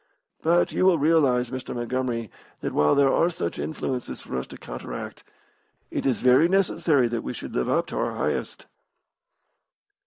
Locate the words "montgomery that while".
1.75-2.95